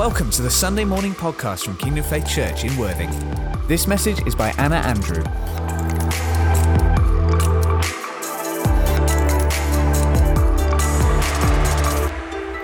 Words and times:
Welcome 0.00 0.30
to 0.30 0.40
the 0.40 0.50
Sunday 0.50 0.86
morning 0.86 1.12
podcast 1.12 1.66
from 1.66 1.76
Kingdom 1.76 2.02
Faith 2.02 2.26
Church 2.26 2.64
in 2.64 2.74
Worthing. 2.78 3.10
This 3.68 3.86
message 3.86 4.26
is 4.26 4.34
by 4.34 4.48
Anna 4.56 4.76
Andrew. 4.76 5.22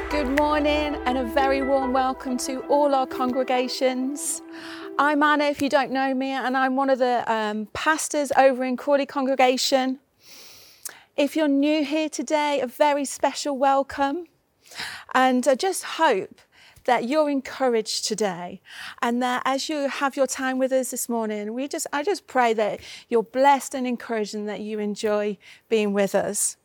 Good 0.08 0.34
morning 0.38 0.98
and 1.04 1.18
a 1.18 1.24
very 1.34 1.60
warm 1.60 1.92
welcome 1.92 2.38
to 2.38 2.60
all 2.68 2.94
our 2.94 3.06
congregations. 3.06 4.40
I'm 4.98 5.22
Anna, 5.22 5.44
if 5.44 5.60
you 5.60 5.68
don't 5.68 5.90
know 5.90 6.14
me, 6.14 6.30
and 6.30 6.56
I'm 6.56 6.74
one 6.74 6.88
of 6.88 6.98
the 6.98 7.22
um, 7.30 7.68
pastors 7.74 8.32
over 8.38 8.64
in 8.64 8.78
Crawley 8.78 9.04
Congregation. 9.04 9.98
If 11.18 11.36
you're 11.36 11.48
new 11.48 11.84
here 11.84 12.08
today, 12.08 12.62
a 12.62 12.66
very 12.66 13.04
special 13.04 13.58
welcome. 13.58 14.24
And 15.14 15.46
I 15.46 15.54
just 15.54 15.84
hope 15.84 16.40
that 16.86 17.04
you're 17.04 17.30
encouraged 17.30 18.06
today 18.06 18.60
and 19.02 19.22
that 19.22 19.42
as 19.44 19.68
you 19.68 19.88
have 19.88 20.16
your 20.16 20.26
time 20.26 20.58
with 20.58 20.72
us 20.72 20.90
this 20.90 21.08
morning, 21.08 21.52
we 21.52 21.68
just 21.68 21.86
I 21.92 22.02
just 22.02 22.26
pray 22.26 22.54
that 22.54 22.80
you're 23.08 23.22
blessed 23.22 23.74
and 23.74 23.86
encouraged 23.86 24.34
and 24.34 24.48
that 24.48 24.60
you 24.60 24.78
enjoy 24.78 25.36
being 25.68 25.92
with 25.92 26.14
us. 26.14 26.56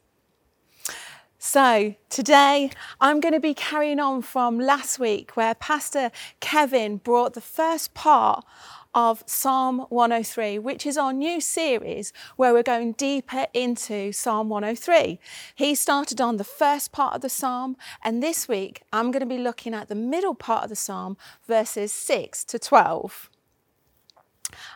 So, 1.43 1.95
today 2.09 2.69
I'm 2.99 3.19
going 3.19 3.33
to 3.33 3.39
be 3.39 3.55
carrying 3.55 3.99
on 3.99 4.21
from 4.21 4.59
last 4.59 4.99
week 4.99 5.35
where 5.35 5.55
Pastor 5.55 6.11
Kevin 6.39 6.97
brought 6.97 7.33
the 7.33 7.41
first 7.41 7.93
part 7.95 8.45
of 8.93 9.23
Psalm 9.25 9.85
103, 9.89 10.59
which 10.59 10.85
is 10.85 10.97
our 10.97 11.13
new 11.13 11.39
series 11.41 12.11
where 12.35 12.53
we're 12.53 12.63
going 12.63 12.93
deeper 12.93 13.47
into 13.53 14.11
Psalm 14.11 14.49
103. 14.49 15.19
He 15.55 15.75
started 15.75 16.19
on 16.19 16.37
the 16.37 16.43
first 16.43 16.91
part 16.91 17.15
of 17.15 17.21
the 17.21 17.29
psalm, 17.29 17.77
and 18.03 18.21
this 18.21 18.47
week 18.47 18.83
I'm 18.91 19.11
going 19.11 19.21
to 19.21 19.25
be 19.25 19.37
looking 19.37 19.73
at 19.73 19.87
the 19.87 19.95
middle 19.95 20.35
part 20.35 20.63
of 20.63 20.69
the 20.69 20.75
psalm, 20.75 21.17
verses 21.47 21.91
6 21.91 22.43
to 22.45 22.59
12. 22.59 23.29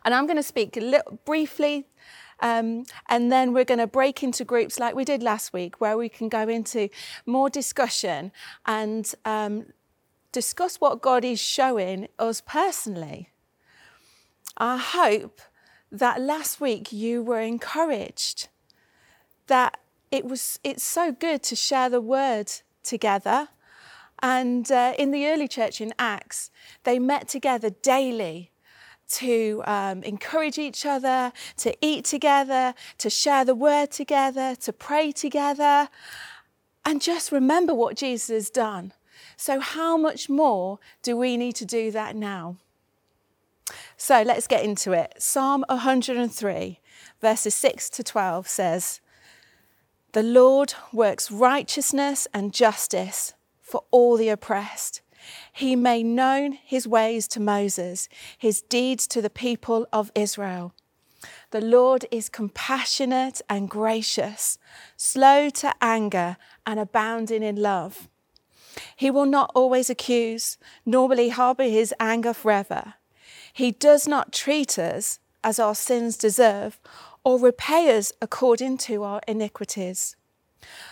And 0.04 0.14
I'm 0.14 0.26
going 0.26 0.38
to 0.38 0.44
speak 0.44 0.78
a 0.78 0.82
little 0.82 1.20
briefly 1.26 1.88
um, 2.40 2.86
and 3.08 3.32
then 3.32 3.54
we're 3.54 3.66
going 3.66 3.80
to 3.80 3.88
break 3.88 4.24
into 4.24 4.44
groups 4.44 4.80
like 4.80 4.96
we 4.96 5.06
did 5.06 5.24
last 5.24 5.54
week, 5.54 5.80
where 5.80 5.98
we 5.98 6.10
can 6.10 6.30
go 6.30 6.48
into 6.48 6.90
more 7.26 7.50
discussion 7.50 8.32
and 8.66 9.14
um, 9.24 9.68
discuss 10.32 10.78
what 10.78 11.02
God 11.02 11.24
is 11.24 11.40
showing 11.40 12.08
us 12.20 12.42
personally. 12.42 13.30
I 14.58 14.78
hope 14.78 15.42
that 15.92 16.22
last 16.22 16.62
week 16.62 16.92
you 16.92 17.22
were 17.22 17.40
encouraged, 17.40 18.48
that 19.48 19.80
it 20.12 20.26
was, 20.26 20.60
it's 20.64 20.84
so 20.84 21.12
good 21.12 21.44
to 21.44 21.56
share 21.56 21.90
the 21.90 22.02
word 22.02 22.52
together. 22.84 23.50
And 24.22 24.72
uh, 24.72 24.94
in 24.98 25.12
the 25.12 25.28
early 25.28 25.48
church 25.48 25.82
in 25.82 25.94
Acts, 26.00 26.52
they 26.84 27.00
met 27.00 27.28
together 27.28 27.70
daily 27.70 28.52
to 29.08 29.62
um, 29.66 30.04
encourage 30.04 30.58
each 30.58 30.86
other, 30.86 31.32
to 31.58 31.76
eat 31.82 32.06
together, 32.06 32.74
to 32.98 33.10
share 33.10 33.46
the 33.46 33.56
word 33.56 33.92
together, 33.92 34.56
to 34.56 34.74
pray 34.74 35.12
together, 35.12 35.90
and 36.84 37.02
just 37.02 37.32
remember 37.32 37.74
what 37.74 37.98
Jesus 37.98 38.30
has 38.30 38.50
done. 38.50 38.94
So, 39.38 39.60
how 39.60 39.98
much 39.98 40.30
more 40.30 40.80
do 41.02 41.18
we 41.18 41.38
need 41.38 41.56
to 41.56 41.66
do 41.66 41.92
that 41.92 42.16
now? 42.16 42.58
So 43.98 44.22
let's 44.22 44.48
get 44.48 44.64
into 44.64 44.92
it. 44.92 45.16
Psalm 45.18 45.66
103, 45.70 46.80
verses 47.22 47.56
6 47.56 47.90
to 47.92 48.04
12 48.04 48.48
says, 48.48 49.02
The 50.12 50.24
Lord 50.24 50.74
works 50.94 51.32
righteousness 51.32 52.28
and 52.34 52.54
justice 52.54 53.34
for 53.62 53.84
all 53.92 54.18
the 54.18 54.30
oppressed. 54.30 55.02
He 55.52 55.76
made 55.76 56.06
known 56.06 56.52
his 56.52 56.88
ways 56.88 57.28
to 57.30 57.40
Moses, 57.40 58.08
his 58.38 58.62
deeds 58.62 59.08
to 59.08 59.22
the 59.22 59.30
people 59.30 59.88
of 59.92 60.12
Israel. 60.14 60.74
The 61.52 61.62
Lord 61.62 62.06
is 62.12 62.30
compassionate 62.30 63.42
and 63.50 63.70
gracious, 63.70 64.60
slow 64.96 65.50
to 65.50 65.74
anger 65.82 66.38
and 66.66 66.80
abounding 66.80 67.42
in 67.42 67.56
love. 67.56 68.08
He 68.96 69.10
will 69.10 69.26
not 69.26 69.52
always 69.56 69.90
accuse, 69.90 70.58
nor 70.86 71.08
will 71.08 71.18
he 71.18 71.30
harbor 71.30 71.64
his 71.64 71.94
anger 72.00 72.34
forever. 72.34 72.96
He 73.54 73.72
does 73.72 74.08
not 74.08 74.32
treat 74.34 74.78
us 74.78 75.20
as 75.44 75.60
our 75.60 75.76
sins 75.76 76.18
deserve 76.18 76.80
or 77.24 77.40
repay 77.40 77.96
us 77.98 78.12
according 78.22 78.78
to 78.78 79.04
our 79.04 79.22
iniquities. 79.28 80.16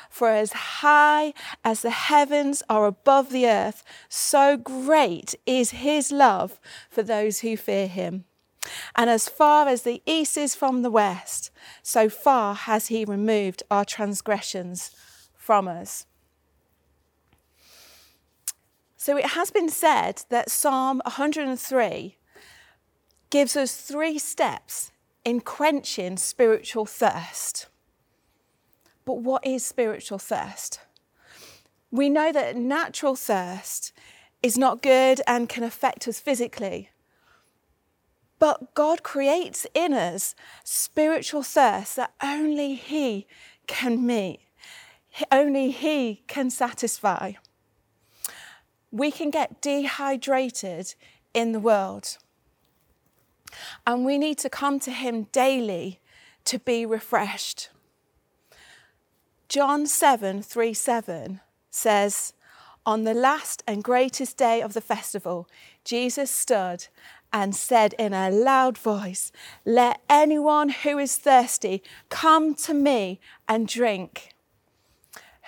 For 0.09 0.29
as 0.29 0.53
high 0.53 1.33
as 1.63 1.81
the 1.81 1.89
heavens 1.89 2.61
are 2.69 2.85
above 2.85 3.31
the 3.31 3.47
earth, 3.47 3.83
so 4.09 4.57
great 4.57 5.35
is 5.45 5.71
his 5.71 6.11
love 6.11 6.59
for 6.89 7.01
those 7.01 7.39
who 7.39 7.57
fear 7.57 7.87
him. 7.87 8.25
And 8.95 9.09
as 9.09 9.27
far 9.27 9.67
as 9.67 9.81
the 9.81 10.01
east 10.05 10.37
is 10.37 10.55
from 10.55 10.81
the 10.81 10.91
west, 10.91 11.51
so 11.81 12.09
far 12.09 12.53
has 12.55 12.87
he 12.87 13.05
removed 13.05 13.63
our 13.69 13.83
transgressions 13.83 14.91
from 15.35 15.67
us. 15.67 16.05
So 18.95 19.17
it 19.17 19.31
has 19.31 19.51
been 19.51 19.67
said 19.67 20.23
that 20.29 20.49
Psalm 20.49 21.01
103 21.05 22.17
gives 23.33 23.57
us 23.57 23.75
three 23.75 24.19
steps 24.19 24.91
in 25.25 25.41
quenching 25.41 26.17
spiritual 26.17 26.85
thirst. 26.85 27.65
But 29.05 29.23
what 29.23 29.43
is 29.43 29.65
spiritual 29.65 30.19
thirst? 30.19 30.81
We 31.89 32.09
know 32.09 32.31
that 32.31 32.55
natural 32.55 33.15
thirst 33.15 33.91
is 34.43 34.55
not 34.55 34.83
good 34.83 35.19
and 35.25 35.49
can 35.49 35.63
affect 35.63 36.07
us 36.07 36.19
physically. 36.19 36.91
But 38.37 38.75
God 38.75 39.01
creates 39.01 39.65
in 39.73 39.95
us 39.95 40.35
spiritual 40.63 41.41
thirst 41.41 41.95
that 41.95 42.13
only 42.21 42.75
He 42.75 43.25
can 43.65 44.05
meet, 44.05 44.41
only 45.31 45.71
He 45.71 46.21
can 46.27 46.51
satisfy. 46.51 47.31
We 48.91 49.09
can 49.09 49.31
get 49.31 49.59
dehydrated 49.59 50.93
in 51.33 51.51
the 51.51 51.59
world. 51.59 52.19
And 53.85 54.05
we 54.05 54.17
need 54.17 54.37
to 54.39 54.49
come 54.49 54.79
to 54.81 54.91
Him 54.91 55.23
daily 55.31 55.99
to 56.45 56.59
be 56.59 56.85
refreshed. 56.85 57.69
John 59.49 59.85
7 59.85 60.41
3 60.41 60.73
7 60.73 61.39
says, 61.69 62.33
On 62.85 63.03
the 63.03 63.13
last 63.13 63.63
and 63.67 63.83
greatest 63.83 64.37
day 64.37 64.61
of 64.61 64.73
the 64.73 64.81
festival, 64.81 65.47
Jesus 65.83 66.31
stood 66.31 66.87
and 67.31 67.55
said 67.55 67.93
in 67.97 68.13
a 68.13 68.29
loud 68.29 68.77
voice, 68.77 69.31
Let 69.65 70.01
anyone 70.09 70.69
who 70.69 70.99
is 70.99 71.17
thirsty 71.17 71.81
come 72.09 72.53
to 72.55 72.73
me 72.73 73.19
and 73.47 73.67
drink. 73.67 74.33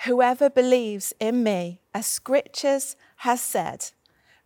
Whoever 0.04 0.50
believes 0.50 1.14
in 1.18 1.42
me, 1.42 1.80
as 1.94 2.06
scriptures 2.06 2.96
has 3.18 3.40
said, 3.40 3.92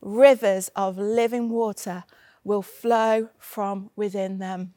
rivers 0.00 0.70
of 0.76 0.96
living 0.96 1.50
water 1.50 2.04
will 2.44 2.62
flow 2.62 3.28
from 3.38 3.90
within 3.96 4.38
them. 4.38 4.74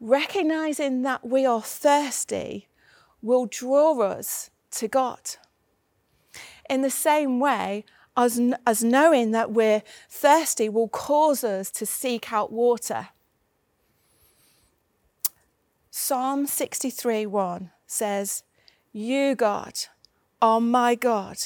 Recognizing 0.00 1.02
that 1.02 1.26
we 1.26 1.44
are 1.44 1.60
thirsty 1.60 2.68
will 3.22 3.46
draw 3.46 4.00
us 4.00 4.50
to 4.72 4.88
God. 4.88 5.20
In 6.68 6.82
the 6.82 6.90
same 6.90 7.38
way, 7.38 7.84
as, 8.16 8.40
as 8.66 8.82
knowing 8.82 9.30
that 9.32 9.52
we're 9.52 9.82
thirsty 10.08 10.68
will 10.68 10.88
cause 10.88 11.44
us 11.44 11.70
to 11.72 11.86
seek 11.86 12.32
out 12.32 12.52
water. 12.52 13.08
Psalm 15.90 16.46
63 16.46 17.26
1 17.26 17.70
says, 17.86 18.44
You, 18.92 19.34
God, 19.34 19.74
are 20.40 20.60
my 20.60 20.94
God 20.94 21.36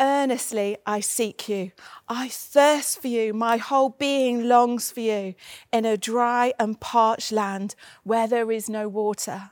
Earnestly 0.00 0.76
I 0.84 1.00
seek 1.00 1.48
you. 1.48 1.70
I 2.08 2.28
thirst 2.28 3.00
for 3.00 3.08
you. 3.08 3.32
My 3.32 3.56
whole 3.58 3.90
being 3.90 4.48
longs 4.48 4.90
for 4.90 5.00
you 5.00 5.34
in 5.72 5.84
a 5.84 5.96
dry 5.96 6.52
and 6.58 6.80
parched 6.80 7.30
land 7.30 7.74
where 8.02 8.26
there 8.26 8.50
is 8.50 8.68
no 8.68 8.88
water. 8.88 9.50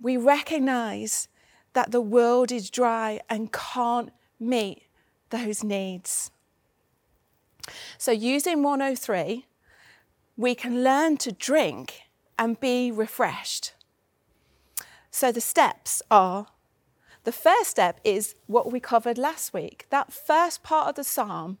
We 0.00 0.16
recognize 0.16 1.28
that 1.74 1.90
the 1.90 2.00
world 2.00 2.50
is 2.50 2.70
dry 2.70 3.20
and 3.28 3.52
can't 3.52 4.10
meet 4.40 4.84
those 5.30 5.62
needs. 5.62 6.30
So, 7.98 8.12
using 8.12 8.62
103, 8.62 9.46
we 10.36 10.54
can 10.54 10.82
learn 10.84 11.16
to 11.18 11.32
drink 11.32 12.02
and 12.38 12.58
be 12.60 12.90
refreshed. 12.90 13.74
So, 15.10 15.32
the 15.32 15.40
steps 15.40 16.00
are 16.10 16.46
the 17.26 17.32
first 17.32 17.70
step 17.70 18.00
is 18.04 18.36
what 18.46 18.70
we 18.70 18.78
covered 18.78 19.18
last 19.18 19.52
week, 19.52 19.86
that 19.90 20.12
first 20.12 20.62
part 20.62 20.88
of 20.88 20.94
the 20.94 21.02
psalm 21.02 21.58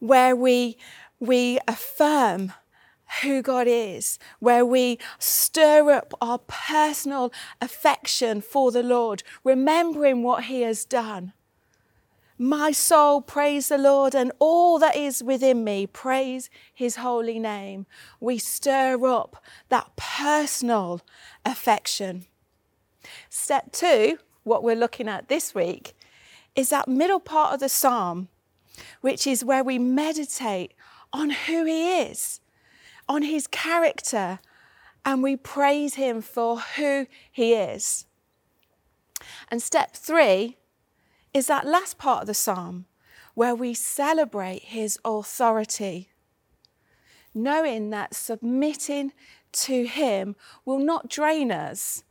where 0.00 0.34
we, 0.34 0.76
we 1.20 1.60
affirm 1.68 2.52
who 3.22 3.42
God 3.42 3.68
is, 3.68 4.18
where 4.40 4.66
we 4.66 4.98
stir 5.20 5.92
up 5.92 6.12
our 6.20 6.38
personal 6.38 7.32
affection 7.60 8.40
for 8.40 8.72
the 8.72 8.82
Lord, 8.82 9.22
remembering 9.44 10.24
what 10.24 10.44
He 10.44 10.62
has 10.62 10.84
done. 10.84 11.32
My 12.36 12.72
soul, 12.72 13.22
praise 13.22 13.68
the 13.68 13.78
Lord, 13.78 14.16
and 14.16 14.32
all 14.40 14.80
that 14.80 14.96
is 14.96 15.22
within 15.22 15.62
me, 15.62 15.86
praise 15.86 16.50
his 16.74 16.96
holy 16.96 17.38
name. 17.38 17.86
We 18.18 18.38
stir 18.38 19.06
up 19.06 19.44
that 19.68 19.94
personal 19.94 21.02
affection. 21.46 22.26
Step 23.28 23.70
two, 23.70 24.18
what 24.44 24.62
we're 24.62 24.76
looking 24.76 25.08
at 25.08 25.28
this 25.28 25.54
week, 25.54 25.94
is 26.54 26.70
that 26.70 26.88
middle 26.88 27.20
part 27.20 27.54
of 27.54 27.60
the 27.60 27.68
psalm, 27.68 28.28
which 29.00 29.26
is 29.26 29.44
where 29.44 29.64
we 29.64 29.78
meditate 29.78 30.74
on 31.12 31.30
who 31.30 31.64
he 31.64 32.00
is, 32.00 32.40
on 33.08 33.22
his 33.22 33.46
character, 33.46 34.40
and 35.04 35.22
we 35.22 35.36
praise 35.36 35.94
him 35.94 36.20
for 36.20 36.58
who 36.58 37.06
he 37.30 37.54
is. 37.54 38.06
And 39.48 39.62
step 39.62 39.94
three 39.94 40.56
is 41.34 41.46
that 41.46 41.66
last 41.66 41.98
part 41.98 42.22
of 42.22 42.26
the 42.26 42.34
psalm 42.34 42.86
where 43.34 43.54
we 43.54 43.74
celebrate 43.74 44.62
his 44.62 44.98
authority, 45.04 46.10
knowing 47.34 47.90
that 47.90 48.14
submitting 48.14 49.12
to 49.52 49.86
him 49.86 50.36
will 50.64 50.78
not 50.78 51.08
drain 51.08 51.50
us, 51.50 52.04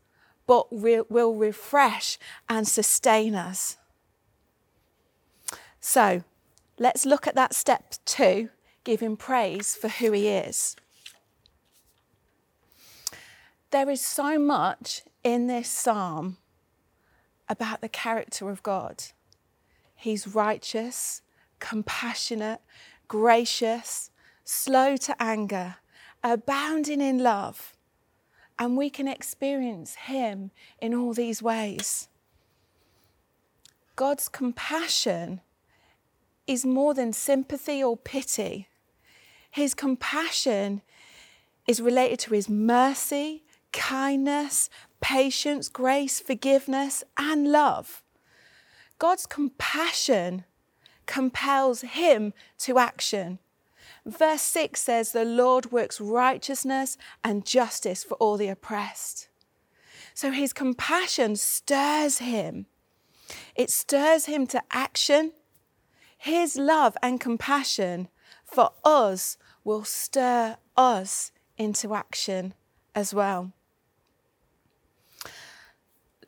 but 0.51 0.69
will 0.73 1.33
refresh 1.33 2.19
and 2.49 2.67
sustain 2.67 3.35
us. 3.35 3.77
So 5.79 6.25
let's 6.77 7.05
look 7.05 7.25
at 7.25 7.35
that 7.35 7.55
step 7.55 7.93
two, 8.03 8.49
giving 8.83 9.15
praise 9.15 9.77
for 9.77 9.87
who 9.87 10.11
he 10.11 10.27
is. 10.27 10.75
There 13.69 13.89
is 13.89 14.05
so 14.05 14.37
much 14.37 15.03
in 15.23 15.47
this 15.47 15.69
psalm 15.69 16.35
about 17.47 17.79
the 17.79 17.87
character 17.87 18.49
of 18.49 18.61
God. 18.61 19.05
He's 19.95 20.27
righteous, 20.27 21.21
compassionate, 21.59 22.59
gracious, 23.07 24.11
slow 24.43 24.97
to 24.97 25.15
anger, 25.17 25.75
abounding 26.21 26.99
in 26.99 27.19
love. 27.19 27.77
And 28.61 28.77
we 28.77 28.91
can 28.91 29.07
experience 29.07 29.95
Him 29.95 30.51
in 30.79 30.93
all 30.93 31.15
these 31.15 31.41
ways. 31.41 32.09
God's 33.95 34.29
compassion 34.29 35.41
is 36.45 36.63
more 36.63 36.93
than 36.93 37.11
sympathy 37.11 37.83
or 37.83 37.97
pity. 37.97 38.67
His 39.49 39.73
compassion 39.73 40.83
is 41.67 41.81
related 41.81 42.19
to 42.19 42.35
His 42.35 42.47
mercy, 42.47 43.45
kindness, 43.73 44.69
patience, 45.01 45.67
grace, 45.67 46.19
forgiveness, 46.19 47.03
and 47.17 47.51
love. 47.51 48.03
God's 48.99 49.25
compassion 49.25 50.45
compels 51.07 51.81
him 51.81 52.31
to 52.59 52.77
action. 52.77 53.39
Verse 54.05 54.41
6 54.41 54.81
says, 54.81 55.11
The 55.11 55.25
Lord 55.25 55.71
works 55.71 56.01
righteousness 56.01 56.97
and 57.23 57.45
justice 57.45 58.03
for 58.03 58.15
all 58.15 58.37
the 58.37 58.47
oppressed. 58.47 59.29
So 60.13 60.31
his 60.31 60.53
compassion 60.53 61.35
stirs 61.35 62.17
him. 62.17 62.65
It 63.55 63.69
stirs 63.69 64.25
him 64.25 64.47
to 64.47 64.61
action. 64.71 65.33
His 66.17 66.57
love 66.57 66.97
and 67.01 67.19
compassion 67.19 68.09
for 68.43 68.71
us 68.83 69.37
will 69.63 69.83
stir 69.83 70.57
us 70.75 71.31
into 71.57 71.93
action 71.93 72.53
as 72.93 73.13
well 73.13 73.53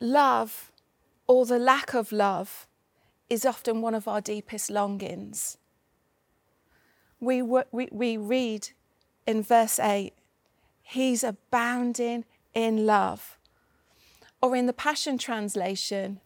love 0.04 0.72
or 1.28 1.46
the 1.46 1.58
lack 1.58 1.94
of 1.94 2.12
love 2.12 2.68
is 3.30 3.46
often 3.46 3.82
one 3.82 3.96
of 3.96 4.08
our 4.08 4.22
deepest 4.22 4.70
longings. 4.70 5.58
We, 7.24 7.42
we, 7.42 7.88
we 7.90 8.18
read 8.18 8.70
in 9.26 9.44
verse 9.44 9.80
8, 9.80 10.14
He's 10.82 11.24
abounding 11.24 12.26
in 12.54 12.86
love. 12.86 13.38
Or 14.42 14.58
in 14.58 14.66
the 14.66 14.74
Passion 14.74 15.18
Translation, 15.18 16.20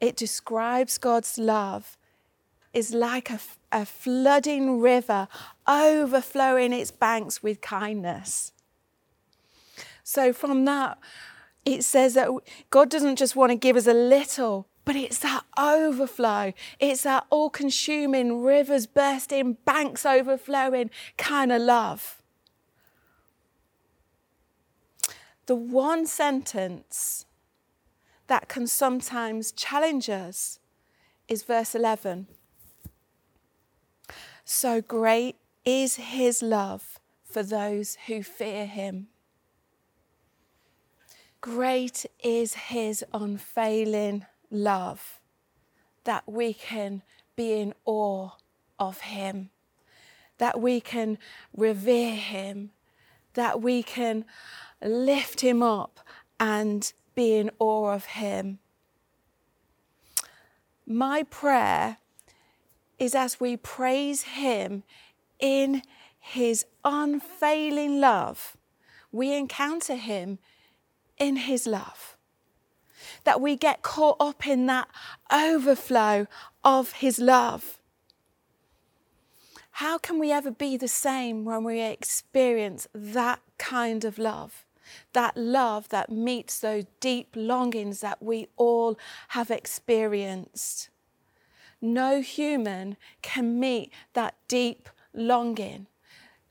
it 0.00 0.16
describes 0.16 0.96
God's 0.96 1.38
love 1.38 1.98
is 2.72 2.94
like 2.94 3.28
a, 3.30 3.38
a 3.70 3.84
flooding 3.84 4.80
river 4.80 5.28
overflowing 5.68 6.72
its 6.72 6.90
banks 6.90 7.42
with 7.42 7.60
kindness. 7.60 8.52
So, 10.02 10.32
from 10.32 10.64
that, 10.64 10.98
it 11.66 11.84
says 11.84 12.14
that 12.14 12.30
God 12.70 12.88
doesn't 12.88 13.16
just 13.16 13.36
want 13.36 13.50
to 13.50 13.56
give 13.56 13.76
us 13.76 13.86
a 13.86 13.92
little, 13.92 14.66
but 14.84 14.96
it's 14.96 15.18
that 15.18 15.44
overflow. 15.58 16.52
It's 16.80 17.04
that 17.04 17.26
all 17.30 17.50
consuming, 17.50 18.42
rivers 18.42 18.86
bursting, 18.86 19.58
banks 19.64 20.04
overflowing 20.04 20.90
kind 21.16 21.52
of 21.52 21.62
love. 21.62 22.22
The 25.46 25.54
one 25.54 26.06
sentence 26.06 27.26
that 28.26 28.48
can 28.48 28.66
sometimes 28.66 29.52
challenge 29.52 30.08
us 30.08 30.58
is 31.28 31.42
verse 31.42 31.74
11. 31.74 32.26
So 34.44 34.80
great 34.80 35.36
is 35.64 35.96
his 35.96 36.42
love 36.42 36.98
for 37.24 37.42
those 37.42 37.96
who 38.06 38.22
fear 38.22 38.66
him. 38.66 39.08
Great 41.40 42.06
is 42.22 42.54
his 42.54 43.04
unfailing 43.12 44.26
love 44.52 45.20
that 46.04 46.24
we 46.26 46.52
can 46.52 47.02
be 47.34 47.52
in 47.54 47.74
awe 47.84 48.30
of 48.78 49.00
him, 49.00 49.50
that 50.38 50.60
we 50.60 50.80
can 50.80 51.18
revere 51.56 52.14
him, 52.14 52.70
that 53.34 53.60
we 53.60 53.82
can 53.82 54.24
lift 54.82 55.40
him 55.40 55.62
up 55.62 56.00
and 56.38 56.92
be 57.14 57.36
in 57.36 57.50
awe 57.58 57.92
of 57.92 58.04
him. 58.04 58.58
My 60.86 61.22
prayer 61.22 61.98
is 62.98 63.14
as 63.14 63.40
we 63.40 63.56
praise 63.56 64.22
him 64.22 64.82
in 65.40 65.82
his 66.18 66.64
unfailing 66.84 68.00
love, 68.00 68.56
we 69.10 69.34
encounter 69.34 69.96
him 69.96 70.38
in 71.22 71.36
His 71.36 71.66
love. 71.66 72.16
That 73.24 73.40
we 73.40 73.56
get 73.56 73.82
caught 73.82 74.16
up 74.20 74.46
in 74.46 74.66
that 74.66 74.88
overflow 75.32 76.26
of 76.64 76.92
His 76.92 77.18
love. 77.18 77.78
How 79.76 79.96
can 79.96 80.18
we 80.18 80.30
ever 80.30 80.50
be 80.50 80.76
the 80.76 80.88
same 80.88 81.44
when 81.44 81.64
we 81.64 81.80
experience 81.80 82.86
that 82.94 83.40
kind 83.58 84.04
of 84.04 84.18
love? 84.18 84.64
That 85.12 85.36
love 85.36 85.88
that 85.88 86.10
meets 86.10 86.58
those 86.58 86.84
deep 87.00 87.30
longings 87.34 88.00
that 88.00 88.22
we 88.22 88.48
all 88.56 88.98
have 89.28 89.50
experienced. 89.50 90.90
No 91.80 92.20
human 92.20 92.96
can 93.22 93.58
meet 93.58 93.90
that 94.12 94.34
deep 94.46 94.88
longing. 95.14 95.86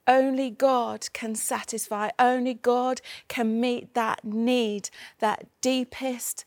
Only 0.08 0.50
God 0.50 1.12
can 1.14 1.36
satisfy, 1.36 2.10
only 2.18 2.54
God 2.56 3.02
can 3.28 3.62
meet 3.62 3.94
that 3.94 4.24
need, 4.24 4.90
that 5.20 5.46
deepest 5.62 6.44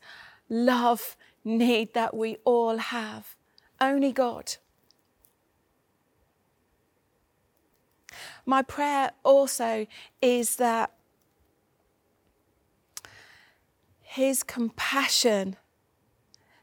love 0.49 1.15
need 1.43 1.93
that 1.93 2.13
we 2.15 2.37
all 2.43 2.77
have. 2.77 3.35
Only 3.79 4.11
God. 4.11 4.55
My 8.45 8.61
prayer 8.61 9.11
also 9.23 9.87
is 10.21 10.57
that 10.57 10.91
His 14.01 14.43
compassion 14.43 15.55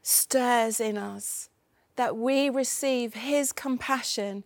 stirs 0.01 0.79
in 0.79 0.97
us, 0.97 1.49
that 1.95 2.17
we 2.17 2.49
receive 2.49 3.13
His 3.13 3.51
compassion 3.51 4.43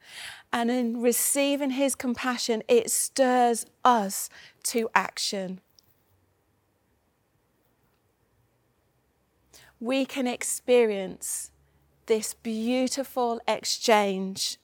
and 0.51 0.69
in 0.69 1.01
receiving 1.01 1.71
His 1.71 1.95
compassion, 1.95 2.63
it 2.67 2.91
stirs 2.91 3.65
us 3.83 4.29
to 4.63 4.89
action. 4.93 5.61
We 9.79 10.05
can 10.05 10.27
experience 10.27 11.51
this 12.07 12.33
beautiful 12.33 13.39
exchange 13.47 14.57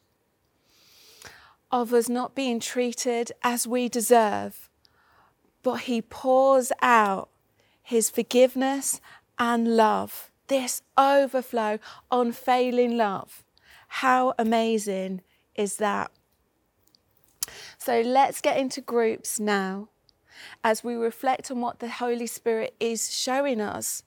of 1.72 1.94
us 1.94 2.08
not 2.08 2.36
being 2.36 2.60
treated 2.60 3.32
as 3.44 3.68
we 3.68 3.90
deserve, 3.90 4.70
but 5.62 5.82
He 5.82 6.02
pours 6.02 6.72
out 6.82 7.30
His 7.82 8.10
forgiveness 8.10 9.02
and 9.38 9.76
love, 9.76 10.32
this 10.48 10.82
overflow, 10.98 11.80
unfailing 12.12 12.98
love. 12.98 13.44
How 13.88 14.34
amazing 14.38 15.22
is 15.56 15.78
that. 15.78 16.12
So 17.78 18.02
let's 18.02 18.42
get 18.42 18.58
into 18.58 18.82
groups 18.82 19.40
now 19.40 19.90
as 20.64 20.84
we 20.84 20.96
reflect 20.96 21.52
on 21.52 21.62
what 21.62 21.80
the 21.80 21.90
Holy 21.90 22.28
Spirit 22.28 22.76
is 22.80 23.14
showing 23.14 23.62
us. 23.62 24.04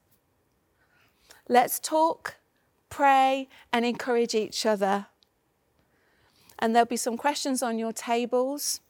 Let's 1.48 1.78
talk, 1.78 2.36
pray 2.88 3.48
and 3.72 3.84
encourage 3.84 4.34
each 4.34 4.66
other. 4.66 5.06
And 6.58 6.74
there'll 6.74 6.86
be 6.86 6.96
some 6.96 7.16
questions 7.16 7.62
on 7.62 7.78
your 7.78 7.92
tables 7.92 8.80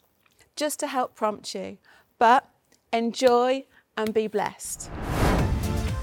just 0.55 0.81
to 0.81 0.87
help 0.87 1.15
prompt 1.15 1.55
you. 1.55 1.79
But 2.19 2.49
enjoy 2.93 3.67
and 3.97 4.15
be 4.15 4.27
blessed. 4.27 4.91